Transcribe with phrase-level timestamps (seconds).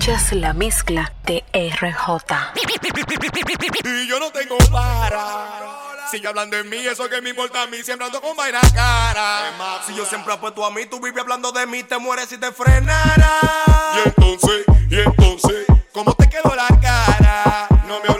[0.00, 2.54] Escuchas la mezcla de RJ.
[3.84, 6.08] Y yo no tengo para.
[6.10, 9.52] Sigue hablando en mí, eso que me importa a mí, siempre ando con vaina cara.
[9.86, 12.50] Si yo siempre apuesto a mí, tú vives hablando de mí, te mueres si te
[12.50, 13.40] frenara.
[13.96, 17.68] Y entonces, y entonces, ¿cómo te quedó la cara?
[17.86, 18.19] No me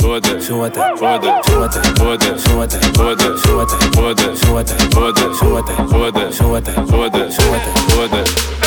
[0.00, 7.32] súbete, súbete, súbete, súbete, súbete, súbete, súbete, súbete, súbete, súbete, súbete, súbete, súbete, súbete, súbete,
[7.32, 8.58] súbete, súbete.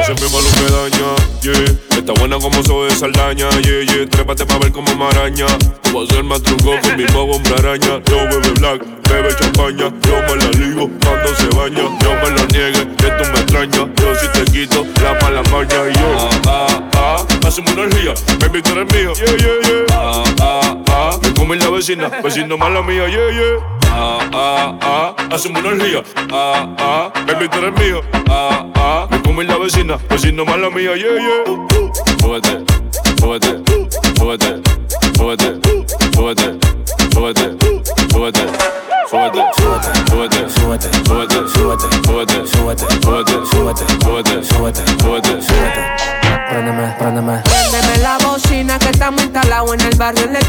[0.00, 1.08] Ese primo lo que daña,
[1.42, 1.98] yeah.
[1.98, 4.08] Está buena como soy de Saldaña, yeah, yeah.
[4.08, 5.46] Trépate pa' ver como maraña.
[5.82, 8.00] Tú vas a ser más con mi mago hombre araña.
[8.06, 9.92] Yo bebe black, bebe champaña.
[10.02, 11.84] Yo me la ligo cuando se baña.
[12.00, 13.86] Yo me la niegue, que tú me extrañas.
[13.96, 16.28] Yo si te quito la mala maña, yo.
[16.46, 17.31] Ah, ah, ah.
[17.44, 19.12] Hacemos una orgía, baby, tú eres mío.
[19.14, 19.86] Yeah, yeah, yeah.
[19.92, 21.18] Ah, ah, ah.
[21.22, 23.08] Me come la vecina, vecino mala mía.
[23.08, 23.58] Yeah, yeah.
[23.86, 25.14] Ah, ah, ah.
[25.30, 26.02] Hacemos una.
[26.32, 27.12] Ah, ah.
[27.26, 28.00] Baby, tú eres mío.
[28.30, 29.08] Ah, ah.
[29.10, 30.96] Me come la vecina, vecino mala mía.
[30.96, 31.62] Yeah, yeah.
[32.22, 32.64] Jódete,
[33.20, 33.62] jódete,
[34.18, 34.62] jódete,
[35.18, 35.60] jódete,
[36.16, 36.58] jódete,
[37.14, 37.56] jódete,
[38.14, 38.46] jódete,
[39.10, 39.42] jódete,
[40.10, 40.88] jódete, jódete,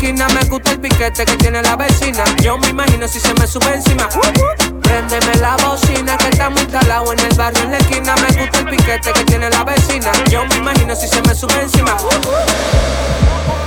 [0.04, 0.28] esquina.
[0.30, 2.24] Me gusta el piquete que tiene la vecina.
[2.42, 4.10] Yo me imagino si se me sube encima.
[4.82, 8.16] Préndeme la bocina que está muy talado en el barrio en la esquina.
[8.16, 10.12] Me gusta el piquete que tiene la vecina.
[10.30, 11.96] Yo me imagino si se me sube encima.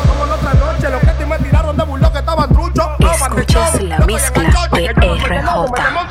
[0.09, 2.87] Como la otra noche, los que te me tiraron de burló que estaban truchos.
[3.01, 6.06] Escuchas la mezcla de RJ.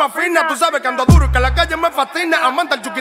[0.00, 0.48] más fina.
[0.48, 2.38] Tú sabes que ando duro y que la calle me fascina.
[2.46, 2.99] Amanda el chuquito.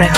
[0.00, 0.12] Red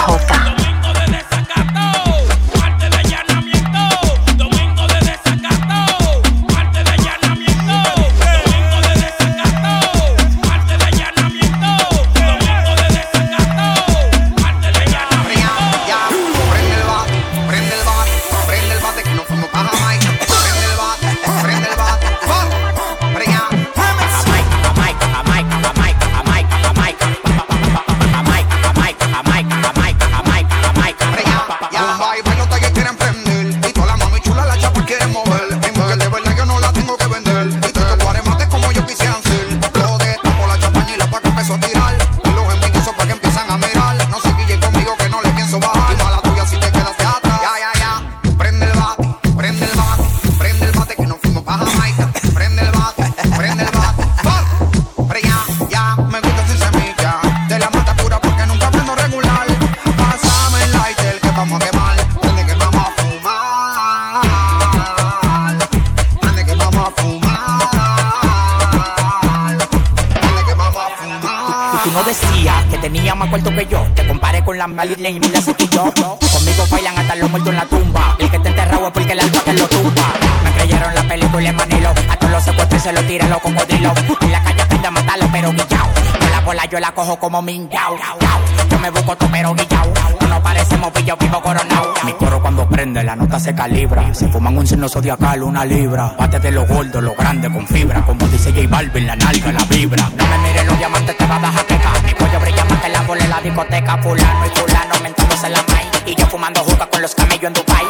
[74.57, 75.93] con las malas y la yo.
[75.93, 78.17] Conmigo bailan hasta los muertos en la tumba.
[78.19, 80.03] El que te enterrado es porque el alma que lo tumba.
[80.45, 81.91] Me creyeron la película en Manilo.
[82.09, 83.93] A todos los secuestros se lo tiran los cocodrilos.
[84.21, 87.99] En la calle aprende a matarlo, pero guillao bola yo la cojo como mingao.
[88.71, 89.93] Yo me busco topero guillao.
[90.29, 91.95] No parecemos pillos vivo coronao.
[92.05, 94.15] Mi coro cuando prende, la nota se calibra.
[94.15, 96.15] Se fuman un signo zodiacal, una libra.
[96.17, 98.03] Bate de los gordos, los grandes con fibra.
[98.05, 100.09] Como dice J Balvin, la nalga, la vibra.
[100.17, 101.53] No me mires los diamantes, te va a dar.
[102.05, 103.99] Mi cuello brilla más que la bola en la discoteca.
[103.99, 105.91] Fulano y fulano mentándose la maíz.
[106.07, 107.87] Y yo fumando juca con los camellos en Dubai.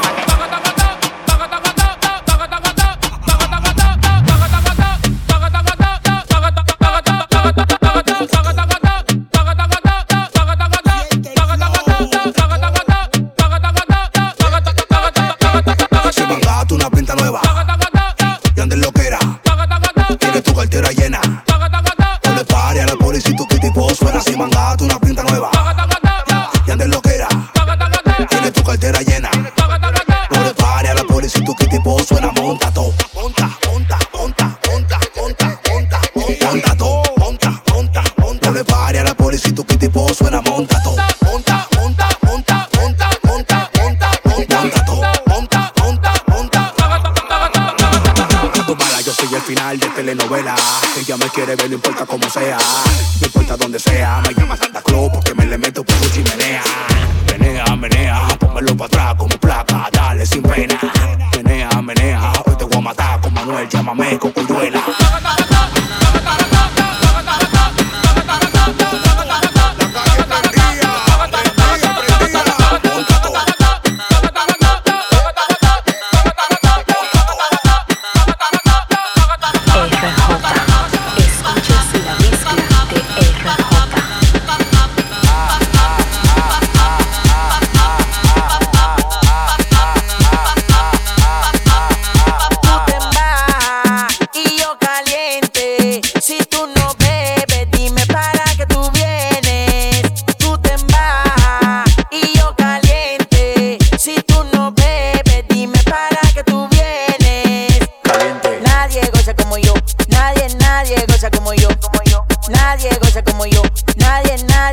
[51.07, 52.59] Ella me quiere ver, no importa cómo sea.
[53.21, 54.06] No importa donde sea.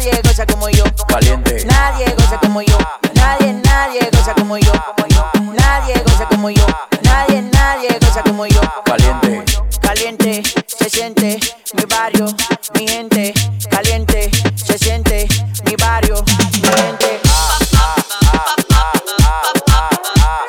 [0.03, 0.83] Nadie, goza como yo.
[1.07, 1.65] Caliente.
[1.65, 2.77] Nadie goza como yo,
[3.13, 5.31] nadie, nadie goza como yo, como yo.
[5.53, 6.65] Nadie goza como yo,
[7.03, 8.61] nadie, nadie goza como yo.
[8.83, 9.43] Caliente.
[9.81, 11.39] Caliente, se siente
[11.73, 12.25] mi barrio,
[12.73, 13.33] mi gente.
[13.69, 15.27] Caliente, se siente
[15.65, 16.23] mi barrio,
[16.61, 17.21] mi gente.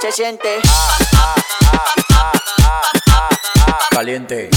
[0.01, 0.61] Se siente.
[3.91, 4.51] Caliente.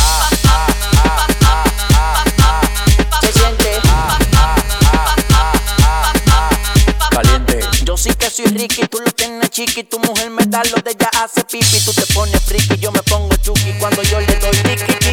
[7.97, 11.09] Sí que soy Ricky, tú lo tienes chiqui, tu mujer me da lo de ella
[11.19, 15.06] hace pipi, tú te pones friki, yo me pongo chuki cuando yo le doy tiki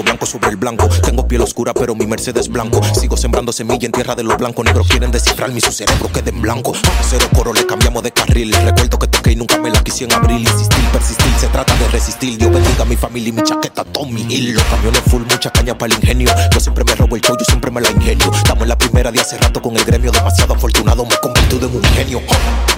[0.00, 0.88] blanco sobre el blanco.
[1.04, 2.80] Tengo piel oscura, pero mi Mercedes blanco.
[2.98, 4.64] Sigo sembrando semilla en tierra de los blancos.
[4.64, 6.72] Negros quieren descifrar mi su cerebro quede en blanco.
[6.72, 8.54] A cero coro le cambiamos de carril.
[8.64, 10.40] Recuerdo que toqué y nunca me la quise en abril.
[10.40, 12.38] Insistir, persistir, se trata de resistir.
[12.38, 14.54] Dios bendiga a mi familia y mi chaqueta, Tommy Hill.
[14.54, 16.30] Los camiones full, mucha caña para el ingenio.
[16.52, 18.32] Yo siempre me robo el show, yo siempre me la ingenio.
[18.32, 20.10] Estamos en la primera de hace rato con el gremio.
[20.12, 22.20] Demasiado afortunado, me convertí en un genio.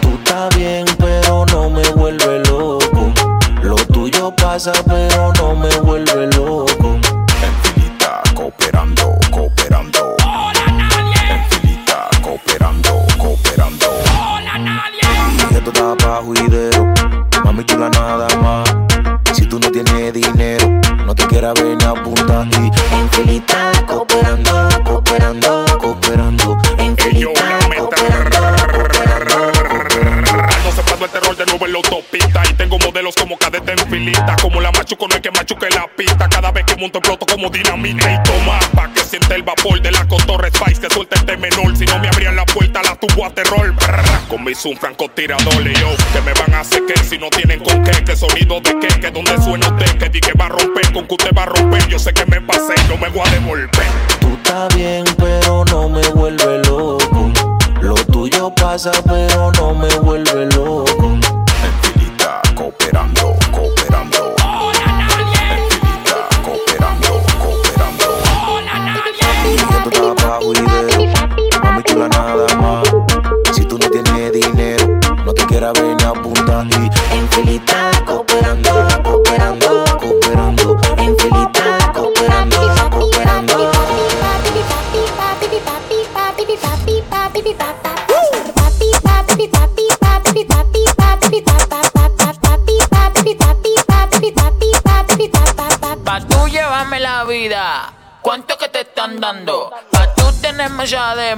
[0.00, 3.13] Tú estás bien, pero no me vuelve loco.
[3.64, 6.98] Lo tuyo pasa, pero no me vuelve loco.
[39.44, 41.76] Vapor de la cotorra Spice Que suelte este menor.
[41.76, 43.32] Si no me abrían la puerta la tubo a
[44.28, 47.82] Con mi zoom francotirador yo Que me van a hacer que si no tienen con
[47.84, 50.92] qué Que sonido de qué, que donde suena usted Que di que va a romper,
[50.92, 51.86] con que usted va a romper.
[51.88, 53.86] Yo sé que me pasé, no me voy a devolver.
[54.20, 57.32] Tú estás bien, pero no me vuelve loco.
[57.80, 61.13] Lo tuyo pasa, pero no me vuelve loco.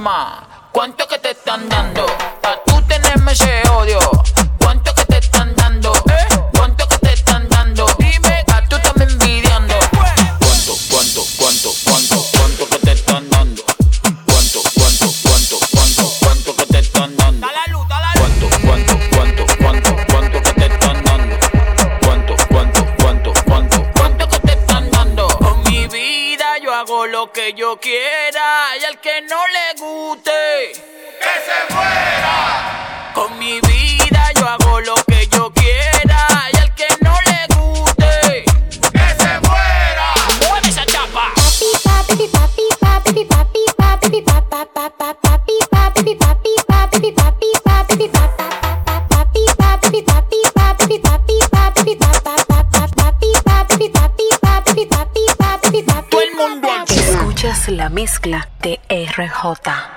[0.07, 2.05] mamá, ¿cuánto que te están dando?
[2.41, 3.99] Pa' tú tenerme ese odio,
[4.57, 5.91] ¿cuánto que te están dando?
[6.09, 6.36] Eh?
[27.47, 30.73] que yo quiera y al que no le guste,
[57.97, 59.96] mezcla de RJ.